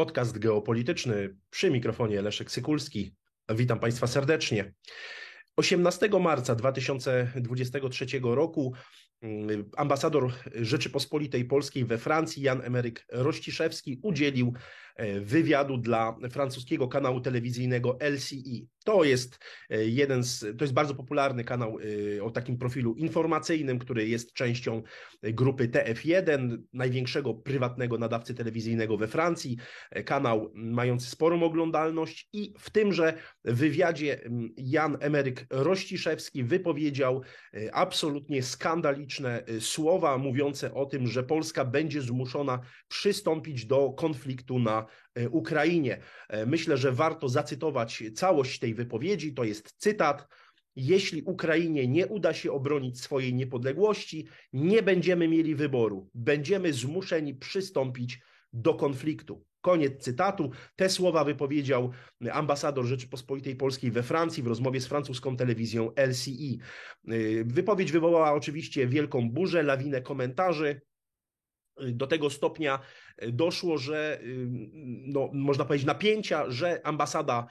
[0.00, 3.14] Podcast geopolityczny przy mikrofonie Leszek Sykulski.
[3.54, 4.72] Witam Państwa serdecznie.
[5.56, 8.74] 18 marca 2023 roku
[9.76, 14.52] ambasador Rzeczypospolitej Polskiej we Francji, Jan Emeryk Rościszewski, udzielił
[14.96, 18.68] e, wywiadu dla francuskiego kanału telewizyjnego LCI.
[18.84, 19.38] To jest
[19.70, 21.78] e, jeden z, to jest bardzo popularny kanał
[22.18, 24.82] e, o takim profilu informacyjnym, który jest częścią
[25.22, 29.56] grupy TF1, największego prywatnego nadawcy telewizyjnego we Francji.
[30.04, 33.14] Kanał mający sporą oglądalność i w tymże
[33.44, 34.20] wywiadzie
[34.56, 37.22] Jan Emeryk Rościszewski wypowiedział
[37.54, 38.42] e, absolutnie
[39.10, 44.86] skandaliczne słowa mówiące o tym, że Polska będzie zmuszona przystąpić do konfliktu na
[45.30, 46.00] Ukrainie.
[46.46, 49.34] Myślę, że warto zacytować całość tej wypowiedzi.
[49.34, 50.28] To jest cytat.
[50.76, 56.10] Jeśli Ukrainie nie uda się obronić swojej niepodległości, nie będziemy mieli wyboru.
[56.14, 58.20] Będziemy zmuszeni przystąpić
[58.52, 59.44] do konfliktu.
[59.60, 60.50] Koniec cytatu.
[60.76, 61.90] Te słowa wypowiedział
[62.32, 66.58] ambasador Rzeczypospolitej Polskiej we Francji w rozmowie z francuską telewizją LCI.
[67.44, 70.80] Wypowiedź wywołała oczywiście wielką burzę, lawinę komentarzy.
[71.92, 72.78] Do tego stopnia
[73.28, 74.20] doszło, że
[75.06, 77.46] no, można powiedzieć napięcia, że ambasada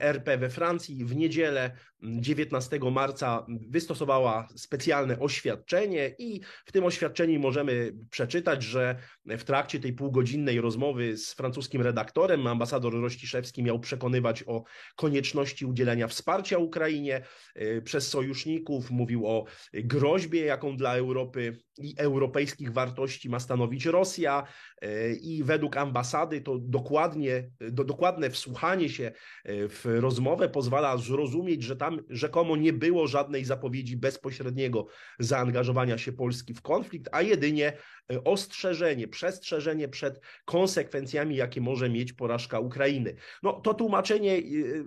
[0.00, 1.70] RP we Francji w niedzielę
[2.02, 9.92] 19 marca wystosowała specjalne oświadczenie i w tym oświadczeniu możemy przeczytać, że w trakcie tej
[9.92, 14.64] półgodzinnej rozmowy z francuskim redaktorem ambasador Rościszewski miał przekonywać o
[14.96, 17.22] konieczności udzielenia wsparcia Ukrainie
[17.54, 24.46] e, przez sojuszników, mówił o groźbie, jaką dla Europy i europejskich wartości ma stanowić Rosja
[24.82, 29.12] e, i według ambasady to dokładnie, do, dokładne wsłuchanie się
[29.44, 34.86] e, w rozmowę pozwala zrozumieć, że tam rzekomo nie było żadnej zapowiedzi bezpośredniego
[35.18, 37.72] zaangażowania się Polski w konflikt, a jedynie
[38.12, 43.14] e, ostrzeżenie, przestrzeżenie przed konsekwencjami, jakie może mieć porażka Ukrainy.
[43.42, 44.42] No to tłumaczenie e,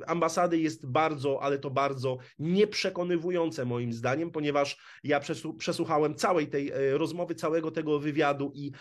[0.09, 5.19] ambasady jest bardzo, ale to bardzo nieprzekonywujące moim zdaniem, ponieważ ja
[5.57, 8.71] przesłuchałem całej tej e, rozmowy, całego tego wywiadu i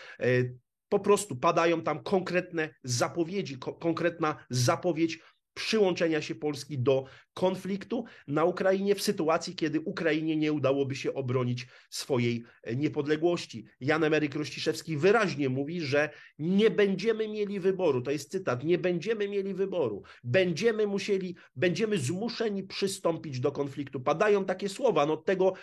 [0.89, 5.19] po prostu padają tam konkretne zapowiedzi, ko konkretna zapowiedź
[5.55, 11.67] przyłączenia się Polski do konfliktu na Ukrainie w sytuacji, kiedy Ukrainie nie udałoby się obronić
[11.89, 13.65] swojej e, niepodległości.
[13.79, 19.27] Jan Emeryk Rościszewski wyraźnie mówi, że nie będziemy mieli wyboru, to jest cytat, nie będziemy
[19.29, 24.01] mieli wyboru, będziemy musieli, będziemy zmuszeni przystąpić do konfliktu.
[24.01, 25.53] Padają takie słowa, no tego,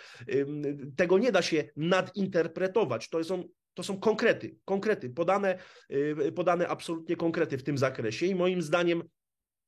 [0.95, 5.57] tego nie da się nadinterpretować, to są to są konkrety, konkrety, podane,
[5.91, 9.03] y, podane absolutnie konkrety w tym zakresie i moim zdaniem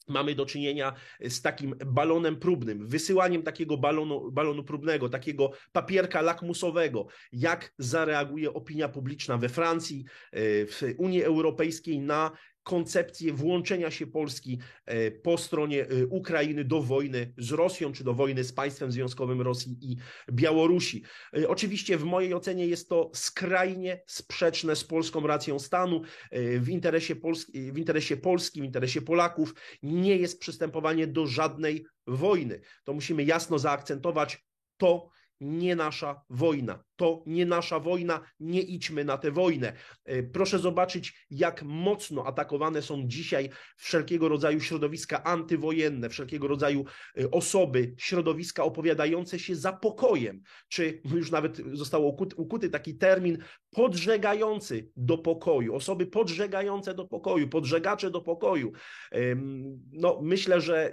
[0.07, 7.07] mamy do czynienia z takim balonem próbnym, wysyłaniem takiego balonu, balonu próbnego, takiego papierka lakmusowego,
[7.31, 10.05] jak zareaguje opinia publiczna we Francji,
[10.35, 12.31] y, w Unii Europejskiej na
[12.65, 18.13] koncepcję włączenia się Polski e, po stronie e, Ukrainy do wojny z Rosją, czy do
[18.13, 19.97] wojny z państwem związkowym Rosji i
[20.31, 21.03] Białorusi.
[21.37, 26.01] E, oczywiście w mojej ocenie jest to skrajnie sprzeczne z polską racją stanu.
[26.59, 29.53] W interesie, Polski, w interesie Polski, w interesie Polaków
[29.83, 32.61] nie jest przystępowanie do żadnej wojny.
[32.83, 34.45] To musimy jasno zaakcentować.
[34.77, 35.09] To
[35.41, 36.83] nie nasza wojna.
[36.95, 39.73] To nie nasza wojna, nie idźmy na tę wojnę.
[40.05, 46.85] E, proszę zobaczyć, jak mocno atakowane są dzisiaj wszelkiego rodzaju środowiska antywojenne, wszelkiego rodzaju
[47.19, 50.41] e, osoby, środowiska opowiadające się za pokojem.
[50.69, 53.37] Czy już nawet został ukuty, ukuty taki termin
[53.71, 58.71] podżegający do pokoju, osoby podżegające do pokoju, podżegacze do pokoju.
[59.91, 60.91] No, myślę, że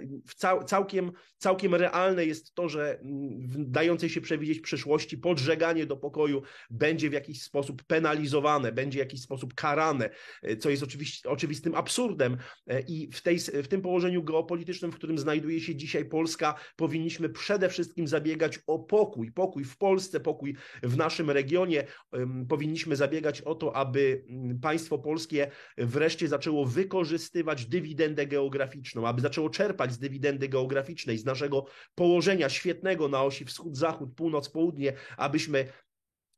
[0.65, 2.99] całkiem, całkiem realne jest to, że
[3.37, 8.99] w dającej się przewidzieć przyszłości podżeganie do pokoju będzie w jakiś sposób penalizowane, będzie w
[8.99, 10.09] jakiś sposób karane,
[10.59, 12.37] co jest oczywiście, oczywistym absurdem.
[12.87, 17.69] I w, tej, w tym położeniu geopolitycznym, w którym znajduje się dzisiaj Polska, powinniśmy przede
[17.69, 21.87] wszystkim zabiegać o pokój, pokój w Polsce, pokój w naszym regionie,
[22.49, 24.25] powinniśmy zabiegać o to, aby
[24.61, 31.65] państwo polskie wreszcie zaczęło wykorzystywać dywidendę geograficzną, aby zaczęło czerpać z dywidendy geograficznej, z naszego
[31.95, 35.67] położenia świetnego na osi wschód-zachód, północ-południe, abyśmy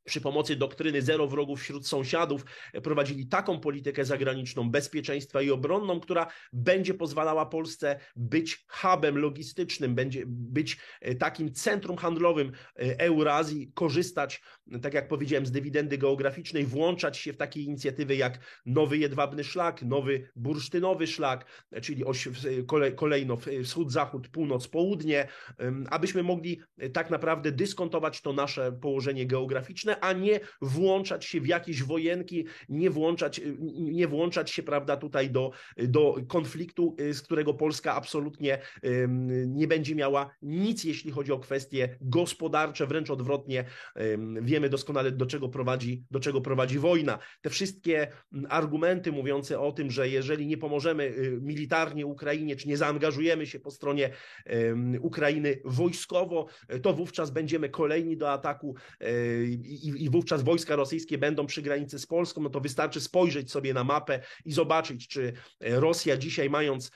[0.06, 2.46] przy pomocy doktryny zero wrogów wśród sąsiadów
[2.84, 10.24] prowadzili taką politykę zagraniczną, bezpieczeństwa i obronną, która będzie pozwalała Polsce być hubem logistycznym, będzie
[10.28, 14.42] być e, takim centrum handlowym e, Eurazji, korzystać,
[14.82, 19.82] tak jak powiedziałem, z dywidendy geograficznej, włączać się w takie inicjatywy jak nowy jedwabny szlak,
[19.82, 21.46] nowy bursztynowy szlak,
[21.82, 22.04] czyli
[22.96, 25.28] kolejno wschód-zachód, północ-południe,
[25.90, 31.48] abyśmy mogli e, tak naprawdę dyskontować to nasze położenie geograficzne, a nie włączać się w
[31.48, 33.42] jakieś wojenki, nie włączać,
[33.76, 38.62] nie włączać się, prawda, tutaj do, do konfliktu, z którego Polska absolutnie
[39.48, 43.66] nie będzie miała nic, jeśli chodzi o kwestie gospodarcze, wręcz odwrotnie.
[44.42, 47.20] Wiemy doskonale, do czego prowadzi, do czego prowadzi wojna.
[47.42, 48.08] Te wszystkie
[48.50, 53.60] argumenty mówiące o tym, że jeżeli nie pomożemy y, militarnie Ukrainie, czy nie zaangażujemy się
[53.60, 54.10] po stronie
[55.02, 56.48] Ukrainy wojskowo,
[56.82, 59.06] to wówczas będziemy kolejni do ataku e,
[59.86, 63.74] i, i wówczas wojska rosyjskie będą przy granicy z Polską, no to wystarczy spojrzeć sobie
[63.74, 66.92] na mapę i zobaczyć, czy Rosja dzisiaj mając,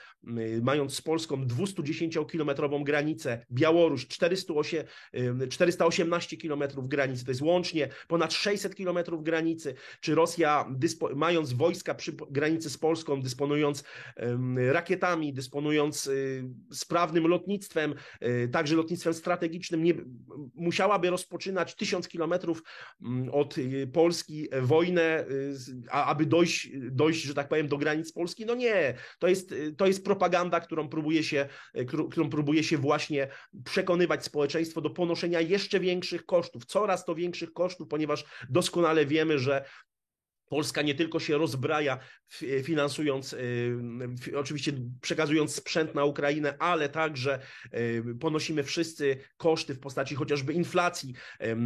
[0.61, 4.85] mając z Polską 210-kilometrową granicę, Białoruś 408,
[5.49, 10.75] 418 kilometrów granicy, to jest łącznie ponad 600 kilometrów granicy, czy Rosja
[11.15, 13.83] mając wojska przy granicy z Polską, dysponując
[14.71, 19.93] rakietami, dysponując y, sprawnym lotnictwem, y, także lotnictwem strategicznym, nie,
[20.55, 22.63] musiałaby rozpoczynać tysiąc kilometrów
[23.31, 25.25] od y, Polski wojnę,
[25.91, 28.45] a aby dojść, dojść, że tak powiem, do granic Polski?
[28.45, 31.47] No nie, to jest, to jest propaganda, którą próbuje się,
[32.11, 33.27] którą próbuje się właśnie
[33.65, 39.65] przekonywać społeczeństwo do ponoszenia jeszcze większych kosztów, coraz to większych kosztów, ponieważ doskonale wiemy, że
[40.49, 41.99] Polska nie tylko się rozbraja,
[42.63, 43.77] finansując, y,
[44.35, 47.39] oczywiście przekazując sprzęt na Ukrainę, ale także
[47.73, 51.13] y, ponosimy wszyscy koszty w postaci chociażby inflacji,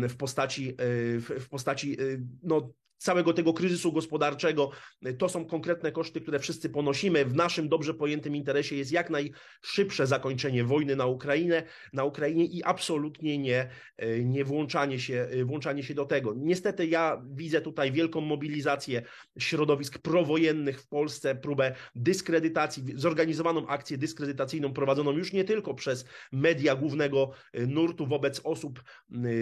[0.10, 1.98] w postaci, y, w postaci
[2.44, 2.74] no,
[3.04, 4.70] całego tego kryzysu gospodarczego.
[5.18, 7.26] To są konkretne koszty, które wszyscy ponosimy.
[7.26, 11.64] W naszym dobrze pojętym interesie jest jak najszybsze zakończenie wojny na Ukrainę,
[11.94, 13.70] na Ukrainie i absolutnie nie,
[14.24, 16.34] nie włączanie, się, włączanie się do tego.
[16.38, 19.02] Niestety ja widzę tutaj wielką mobilizację
[19.40, 26.76] środowisk prowojennych w Polsce, próbę dyskredytacji, zorganizowaną akcję dyskredytacyjną prowadzoną już nie tylko przez media
[26.76, 27.32] głównego
[27.68, 28.84] nurtu wobec osób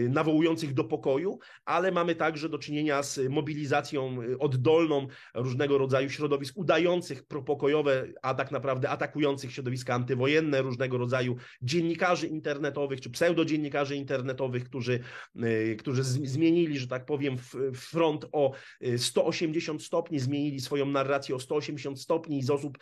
[0.09, 6.09] nawołujących do pokoju, ale mamy także do czynienia z mobilizacją mobilizacją y, oddolną różnego rodzaju
[6.09, 13.95] środowisk udających propokojowe, a tak naprawdę atakujących środowiska antywojenne, różnego rodzaju dziennikarzy internetowych czy pseudodziennikarzy
[13.95, 14.99] internetowych, którzy,
[15.43, 17.37] y, którzy zmienili, że tak powiem,
[17.73, 18.51] front o
[18.97, 22.77] 180 y, stopni, zmienili swoją narrację o 180 stopni z osób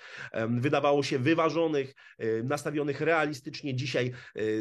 [0.50, 1.95] wydawało się wyważonych,
[2.44, 4.12] nastawionych realistycznie, dzisiaj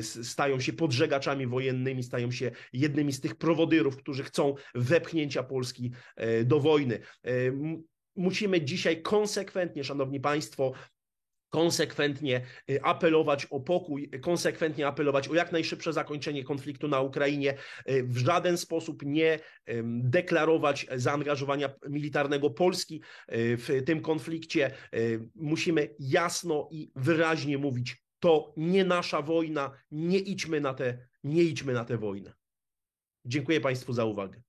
[0.02, 5.93] stają się podżegaczami wojennymi, stają się jednymi z tych prowodyrów, którzy chcą wepchnięcia Polski
[6.44, 6.98] do wojny.
[7.24, 7.30] E,
[8.16, 10.72] musimy dzisiaj konsekwentnie, Szanowni Państwo,
[11.50, 12.36] konsekwentnie
[12.70, 17.54] e, apelować o pokój, konsekwentnie apelować o jak najszybsze zakończenie konfliktu na Ukrainie,
[17.86, 19.38] w żaden sposób nie
[19.84, 24.70] deklarować zaangażowania militarnego Polski w tym konflikcie.
[25.34, 31.72] Musimy jasno i wyraźnie mówić, to nie nasza wojna, nie idźmy na tę, nie idźmy
[31.72, 32.34] na tę wojnę.
[33.24, 34.42] Dziękuję Państwu za uwagę.